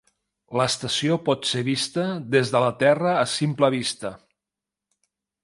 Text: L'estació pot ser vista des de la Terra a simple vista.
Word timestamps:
L'estació 0.59 1.17
pot 1.27 1.45
ser 1.49 1.61
vista 1.67 2.05
des 2.37 2.53
de 2.57 2.63
la 2.65 2.73
Terra 2.85 3.13
a 3.27 3.29
simple 3.35 3.71
vista. 3.77 4.13